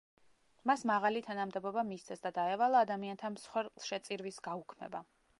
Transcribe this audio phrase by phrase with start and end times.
[0.69, 5.03] მას მაღალი თანამდებობა მისცეს და დაევალა ადამიანთა მსხვერპლშეწირვის გაუქმება.